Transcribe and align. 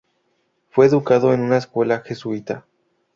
Fue 0.71 0.87
educado 0.87 1.31
en 1.31 1.41
una 1.41 1.57
escuela 1.57 1.99
jesuita. 2.03 2.65